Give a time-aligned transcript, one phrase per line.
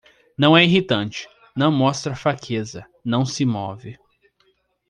[0.35, 3.99] Não é irritante, não mostra fraqueza, não se move